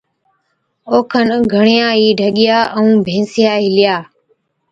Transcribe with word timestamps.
او 0.89 0.97
کن 1.11 1.29
گھڻِيا 1.53 1.89
ئِي 1.97 2.07
ڍڳِيا 2.19 2.57
ائُون 2.75 2.91
ڀينسان 3.05 3.55
هِلِيا۔ 3.65 3.95